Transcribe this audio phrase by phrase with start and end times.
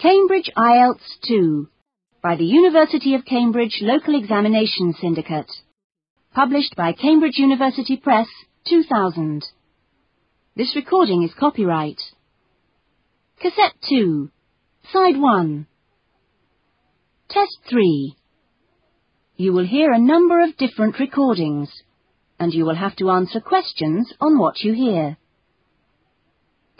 [0.00, 1.68] Cambridge IELTS 2
[2.22, 5.50] by the University of Cambridge Local Examination Syndicate.
[6.34, 8.26] Published by Cambridge University Press,
[8.66, 9.44] 2000.
[10.56, 12.00] This recording is copyright.
[13.42, 14.30] Cassette 2.
[14.90, 15.66] Side 1.
[17.28, 18.14] Test 3.
[19.36, 21.70] You will hear a number of different recordings,
[22.38, 25.18] and you will have to answer questions on what you hear.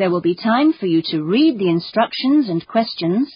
[0.01, 3.31] There will be time for you to read the instructions and questions,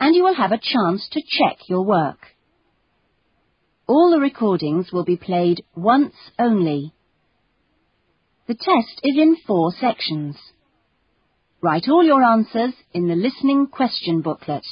[0.00, 2.18] and you will have a chance to check your work.
[3.86, 6.92] All the recordings will be played once only.
[8.48, 10.36] The test is in four sections.
[11.60, 14.66] Write all your answers in the listening question booklet.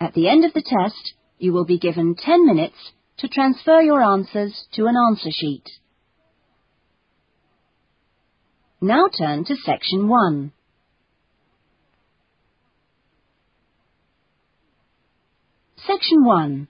[0.00, 4.02] At the end of the test, you will be given 10 minutes to transfer your
[4.02, 5.62] answers to an answer sheet.
[8.82, 10.52] Now turn to section 1.
[15.86, 16.68] Section 1.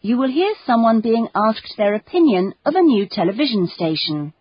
[0.00, 4.32] You will hear someone being asked their opinion of a new television station.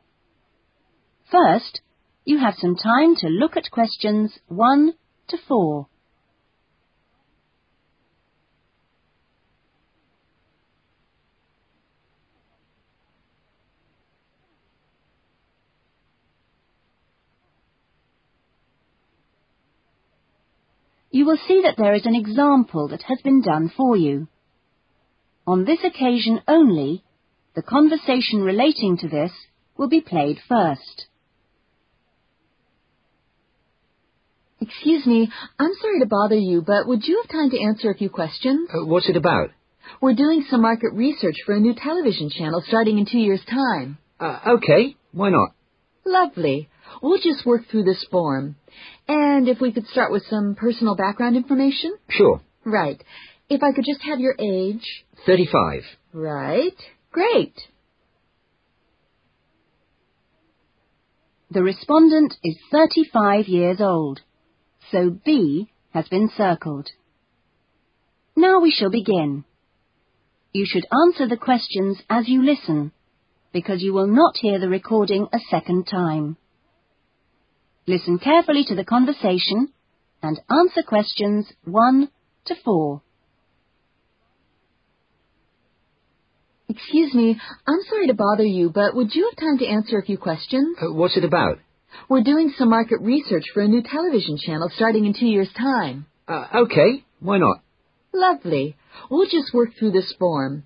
[1.30, 1.82] First,
[2.26, 4.94] you have some time to look at questions 1
[5.28, 5.88] to 4.
[21.28, 24.28] Will see that there is an example that has been done for you.
[25.46, 27.04] On this occasion only,
[27.54, 29.32] the conversation relating to this
[29.78, 31.06] will be played first.
[34.60, 37.98] Excuse me, I'm sorry to bother you, but would you have time to answer a
[37.98, 38.70] few questions?
[38.74, 39.52] Uh, what's it about?
[40.02, 43.98] We're doing some market research for a new television channel starting in two years' time.
[44.20, 45.50] Uh, okay, why not?
[46.06, 46.70] Lovely.
[47.02, 48.56] We'll just work through this form.
[49.08, 51.98] And if we could start with some personal background information?
[52.10, 52.42] Sure.
[52.66, 53.02] Right.
[53.50, 55.06] If I could just have your age?
[55.26, 55.84] 35.
[56.14, 56.76] Right.
[57.12, 57.56] Great.
[61.50, 64.20] The respondent is 35 years old,
[64.92, 66.90] so B has been circled.
[68.36, 69.46] Now we shall begin.
[70.52, 72.92] You should answer the questions as you listen,
[73.54, 76.36] because you will not hear the recording a second time.
[77.90, 79.70] Listen carefully to the conversation
[80.22, 82.10] and answer questions 1
[82.48, 83.02] to 4.
[86.68, 90.06] Excuse me, I'm sorry to bother you, but would you have time to answer a
[90.06, 90.78] few questions?
[90.82, 91.60] Uh, what's it about?
[92.10, 96.08] We're doing some market research for a new television channel starting in two years' time.
[96.28, 97.62] Uh, okay, why not?
[98.14, 98.76] Lovely.
[99.10, 100.66] We'll just work through this form.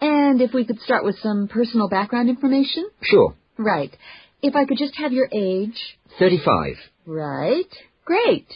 [0.00, 2.88] And if we could start with some personal background information?
[3.02, 3.34] Sure.
[3.58, 3.94] Right.
[4.42, 5.98] If I could just have your age?
[6.18, 6.74] 35.
[7.06, 7.68] Right.
[8.04, 8.48] Great.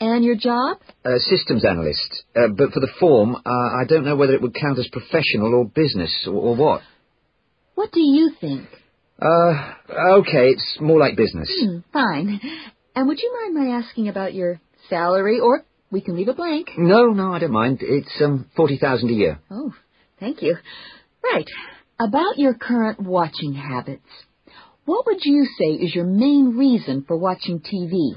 [0.00, 0.78] And your job?
[1.04, 2.22] Uh, systems analyst.
[2.36, 5.54] Uh, but for the form, uh, I don't know whether it would count as professional
[5.54, 6.82] or business or, or what.
[7.74, 8.68] What do you think?
[9.20, 9.74] Uh,
[10.20, 11.50] okay, it's more like business.
[11.60, 12.40] Hmm, fine.
[12.94, 16.68] And would you mind my asking about your salary, or we can leave it blank?
[16.76, 17.78] No, no, I don't mind.
[17.80, 19.40] It's um forty thousand a year.
[19.50, 19.74] Oh,
[20.20, 20.56] thank you.
[21.24, 21.46] Right.
[21.98, 24.06] About your current watching habits.
[24.88, 28.14] What would you say is your main reason for watching TV?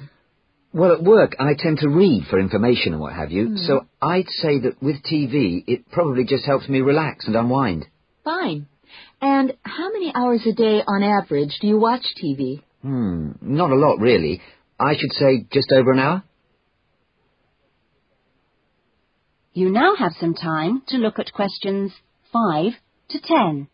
[0.73, 3.57] Well, at work, I tend to read for information and what have you, Mm.
[3.67, 7.87] so I'd say that with TV, it probably just helps me relax and unwind.
[8.23, 8.67] Fine.
[9.21, 12.61] And how many hours a day on average do you watch TV?
[12.83, 14.39] Hmm, not a lot, really.
[14.79, 16.23] I should say just over an hour.
[19.53, 21.91] You now have some time to look at questions
[22.31, 22.71] 5
[23.09, 23.67] to 10.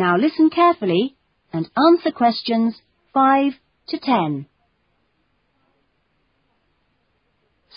[0.00, 1.14] Now listen carefully
[1.52, 2.74] and answer questions
[3.12, 3.52] 5
[3.88, 4.46] to 10.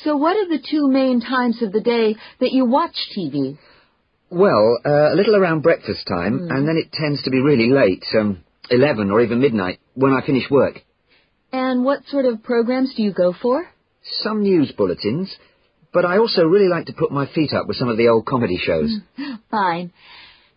[0.06, 3.58] So what are the two main times of the day that you watch TV?
[4.30, 6.52] Well, uh, a little around breakfast time, Hmm.
[6.54, 8.38] and then it tends to be really late, um,
[8.70, 10.82] 11 or even midnight, when I finish work.
[11.52, 13.68] And what sort of programs do you go for?
[14.24, 15.30] Some news bulletins,
[15.92, 18.26] but I also really like to put my feet up with some of the old
[18.26, 18.92] comedy shows.
[19.52, 19.92] Fine.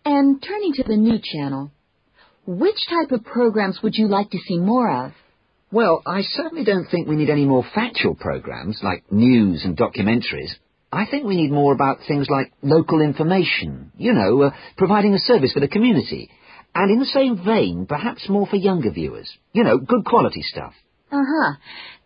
[0.09, 1.69] And turning to the new channel,
[2.45, 5.11] which type of programs would you like to see more of?
[5.69, 10.51] Well, I certainly don't think we need any more factual programs like news and documentaries.
[10.93, 15.19] I think we need more about things like local information, you know, uh, providing a
[15.19, 16.31] service for the community.
[16.73, 19.29] And in the same vein, perhaps more for younger viewers.
[19.51, 20.71] You know, good quality stuff.
[21.11, 21.53] Uh-huh.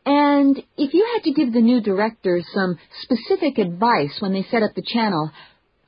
[0.08, 4.64] And if you had to give the new directors some specific advice when they set
[4.64, 5.30] up the channel,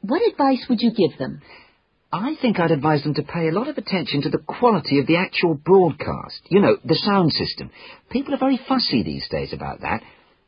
[0.01, 1.41] what advice would you give them?
[2.13, 5.07] I think I'd advise them to pay a lot of attention to the quality of
[5.07, 6.41] the actual broadcast.
[6.47, 7.71] You know, the sound system.
[8.11, 10.03] People are very fussy these days about that.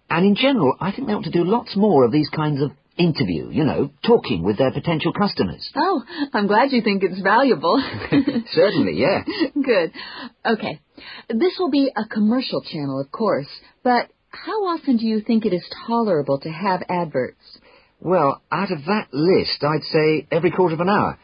[0.07, 2.69] And in general, I think they ought to do lots more of these kinds of
[2.99, 5.67] interview, you know, talking with their potential customers.
[5.75, 6.03] Oh,
[6.33, 7.83] I'm glad you think it's valuable.
[8.51, 9.23] Certainly, yeah.
[9.55, 9.91] Good.
[10.45, 10.79] Okay.
[11.29, 13.49] This will be a commercial channel, of course,
[13.83, 17.41] but how often do you think it is tolerable to have adverts?
[17.99, 21.17] Well, out of that list, I'd say every quarter of an hour.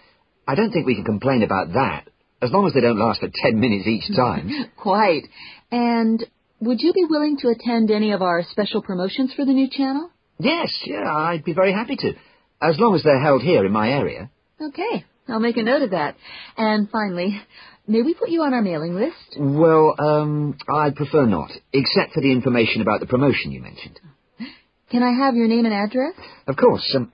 [0.51, 2.09] I don't think we can complain about that,
[2.41, 4.49] as long as they don't last for ten minutes each time.
[4.77, 5.23] Quite.
[5.71, 6.21] And
[6.59, 10.09] would you be willing to attend any of our special promotions for the new channel?
[10.39, 12.13] Yes, yeah, I'd be very happy to,
[12.61, 14.29] as long as they're held here in my area.
[14.61, 16.17] Okay, I'll make a note of that.
[16.57, 17.41] And finally,
[17.87, 19.37] may we put you on our mailing list?
[19.39, 24.01] Well, um, I'd prefer not, except for the information about the promotion you mentioned.
[24.91, 26.15] Can I have your name and address?
[26.45, 26.93] Of course.
[26.93, 27.13] Um,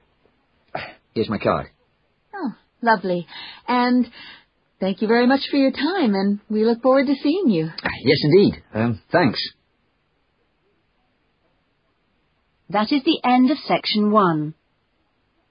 [1.13, 1.67] here's my card.
[2.81, 3.27] Lovely.
[3.67, 4.07] And
[4.79, 7.65] thank you very much for your time, and we look forward to seeing you.
[8.03, 8.63] Yes, indeed.
[8.73, 9.39] Um, thanks.
[12.69, 14.53] That is the end of section one.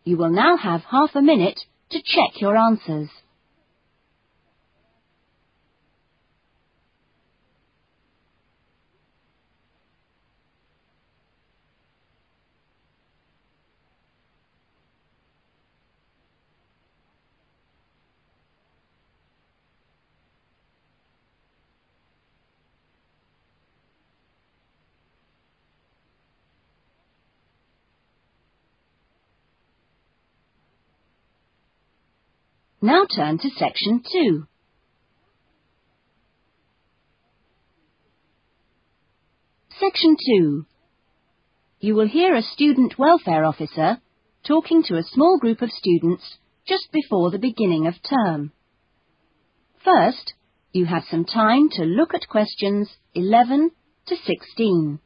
[0.04, 1.58] You will now have half a minute
[1.90, 3.08] to check your answers.
[32.86, 34.46] Now turn to section 2.
[39.80, 40.66] Section 2.
[41.80, 44.00] You will hear a student welfare officer
[44.46, 48.52] talking to a small group of students just before the beginning of term.
[49.84, 50.34] First,
[50.70, 53.72] you have some time to look at questions 11
[54.06, 55.00] to 16.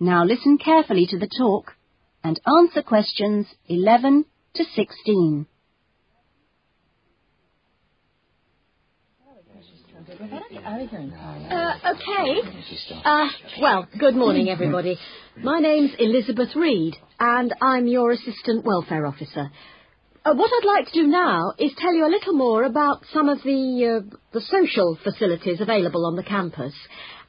[0.00, 1.72] Now listen carefully to the talk
[2.22, 4.24] and answer questions 11
[4.54, 5.46] to 16.
[11.50, 12.40] Uh, okay.
[13.04, 13.28] Uh,
[13.60, 14.96] well, good morning, everybody.
[15.42, 19.50] My name's Elizabeth Reed, and I'm your Assistant Welfare Officer.
[20.24, 23.28] Uh, what I'd like to do now is tell you a little more about some
[23.28, 26.74] of the, uh, the social facilities available on the campus,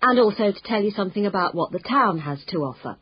[0.01, 2.97] and also to tell you something about what the town has to offer.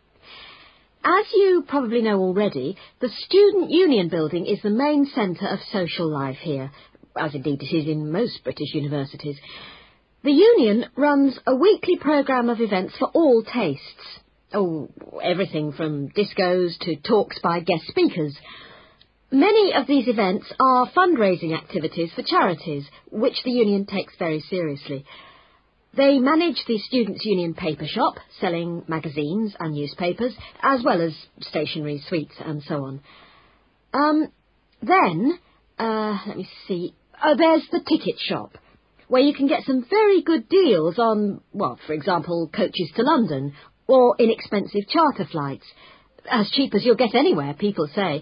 [1.03, 6.11] As you probably know already, the Student Union Building is the main centre of social
[6.11, 6.69] life here,
[7.15, 9.37] as indeed it is in most British universities.
[10.23, 14.19] The Union runs a weekly programme of events for all tastes.
[14.53, 14.89] Oh,
[15.23, 18.37] everything from discos to talks by guest speakers.
[19.31, 25.05] Many of these events are fundraising activities for charities, which the Union takes very seriously.
[25.95, 32.01] They manage the Students' Union paper shop, selling magazines and newspapers, as well as stationery,
[32.07, 33.01] sweets, and so on.
[33.93, 34.31] Um,
[34.81, 35.39] then,
[35.77, 38.57] uh, let me see, uh, there's the ticket shop,
[39.09, 43.53] where you can get some very good deals on, well, for example, coaches to London,
[43.87, 45.65] or inexpensive charter flights.
[46.29, 48.21] As cheap as you'll get anywhere, people say.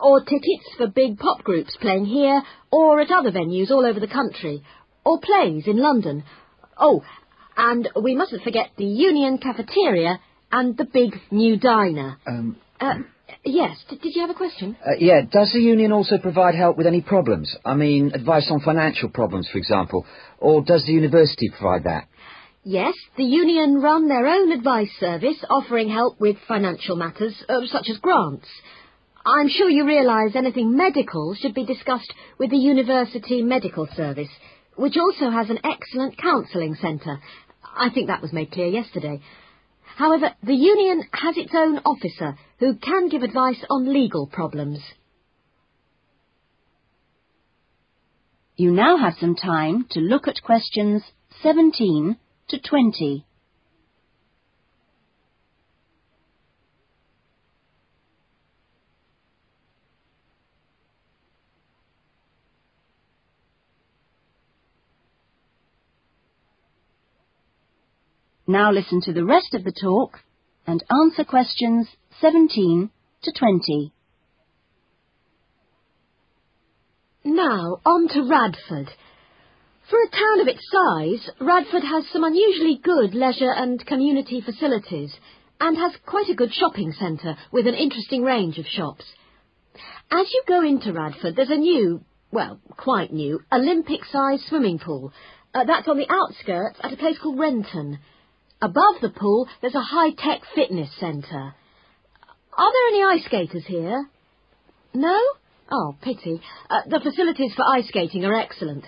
[0.00, 4.08] Or tickets for big pop groups playing here or at other venues all over the
[4.08, 4.62] country.
[5.04, 6.24] Or plays in London.
[6.78, 7.02] Oh,
[7.56, 10.18] and we mustn't forget the Union Cafeteria
[10.50, 12.18] and the big new diner.
[12.26, 12.94] Um, Uh,
[13.44, 14.76] yes, D- did you have a question?
[14.84, 17.54] uh, yeah, does the union also provide help with any problems?
[17.64, 20.04] I mean, advice on financial problems, for example.
[20.38, 22.08] Or does the university provide that?
[22.64, 27.88] Yes, the Union run their own advice service offering help with financial matters, uh, such
[27.90, 28.48] as grants.
[29.26, 34.28] I'm sure you realise anything medical should be discussed with the University Medical Service,
[34.76, 37.20] which also has an excellent counselling centre.
[37.76, 39.22] I think that was made clear yesterday.
[39.96, 44.80] However, the Union has its own officer who can give advice on legal problems.
[48.56, 51.02] You now have some time to look at questions
[51.42, 52.16] 17
[52.48, 53.24] to 20.
[68.54, 70.20] Now listen to the rest of the talk
[70.64, 71.88] and answer questions
[72.20, 72.88] 17
[73.24, 73.92] to 20.
[77.24, 78.92] Now, on to Radford.
[79.90, 85.12] For a town of its size, Radford has some unusually good leisure and community facilities
[85.58, 89.04] and has quite a good shopping centre with an interesting range of shops.
[90.12, 95.12] As you go into Radford, there's a new, well, quite new, Olympic-sized swimming pool.
[95.52, 97.98] Uh, that's on the outskirts at a place called Renton.
[98.62, 101.54] Above the pool, there's a high-tech fitness centre.
[102.56, 104.08] Are there any ice skaters here?
[104.94, 105.18] No?
[105.70, 106.40] Oh, pity.
[106.70, 108.84] Uh, the facilities for ice skating are excellent.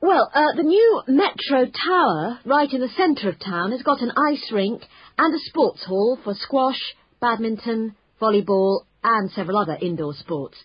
[0.00, 4.12] Well, uh, the new Metro Tower, right in the centre of town, has got an
[4.30, 4.82] ice rink
[5.18, 6.80] and a sports hall for squash,
[7.20, 10.56] badminton, volleyball, and several other indoor sports.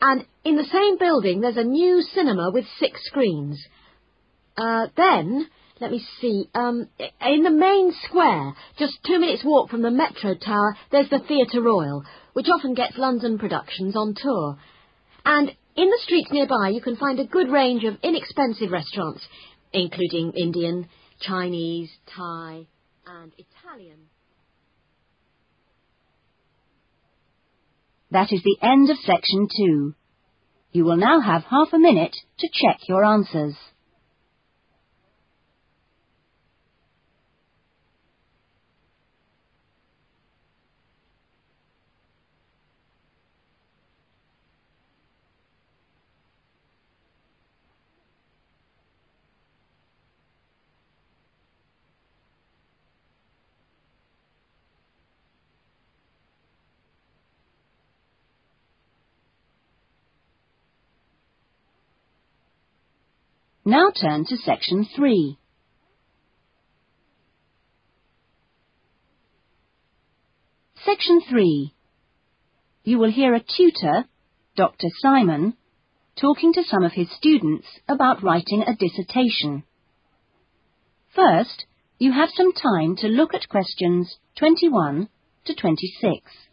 [0.00, 3.58] And in the same building, there's a new cinema with six screens.
[4.56, 5.48] Uh, then,
[5.80, 6.88] let me see, um,
[7.20, 11.60] in the main square, just two minutes walk from the Metro Tower, there's the Theatre
[11.60, 12.02] Royal,
[12.32, 14.56] which often gets London productions on tour.
[15.24, 19.26] And in the streets nearby, you can find a good range of inexpensive restaurants,
[19.72, 20.88] including Indian,
[21.20, 22.66] Chinese, Thai,
[23.06, 23.98] and Italian.
[28.10, 29.94] That is the end of section two.
[30.72, 33.56] You will now have half a minute to check your answers.
[63.68, 65.36] Now turn to section 3.
[70.84, 71.74] Section 3.
[72.84, 74.04] You will hear a tutor,
[74.56, 74.86] Dr.
[75.02, 75.54] Simon,
[76.14, 79.64] talking to some of his students about writing a dissertation.
[81.12, 81.66] First,
[81.98, 85.08] you have some time to look at questions 21
[85.46, 86.45] to 26.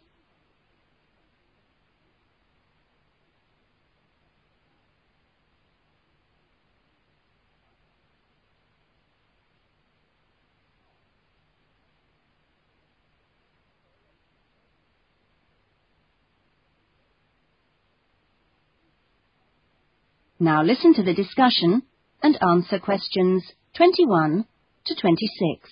[20.44, 21.84] Now listen to the discussion
[22.22, 23.42] and answer questions
[23.78, 24.44] 21
[24.84, 25.70] to 26.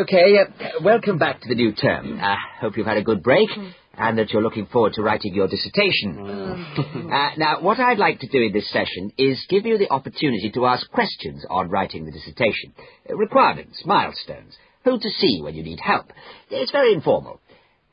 [0.00, 2.20] Okay, uh, welcome back to the new term.
[2.20, 3.48] I uh, hope you've had a good break
[3.96, 6.18] and that you're looking forward to writing your dissertation.
[7.10, 10.50] uh, now, what I'd like to do in this session is give you the opportunity
[10.52, 12.74] to ask questions on writing the dissertation.
[13.08, 16.12] Uh, requirements, milestones, who to see when you need help.
[16.50, 17.40] It's very informal.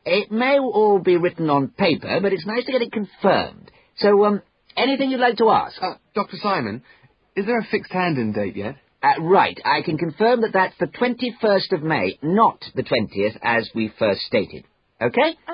[0.10, 3.70] It may all be written on paper, but it's nice to get it confirmed.
[3.98, 4.42] So, um,
[4.78, 5.76] anything you'd like to ask?
[5.82, 6.38] Uh, Dr.
[6.42, 6.82] Simon,
[7.36, 8.78] is there a fixed hand-in date yet?
[9.04, 9.60] Uh, right.
[9.66, 14.22] I can confirm that that's the 21st of May, not the 20th, as we first
[14.22, 14.64] stated.
[15.02, 15.36] Okay?
[15.48, 15.52] Uh